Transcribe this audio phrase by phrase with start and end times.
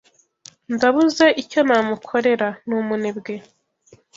[0.73, 2.47] Ndabuze icyo namukorera.
[2.65, 3.33] Ni umunebwe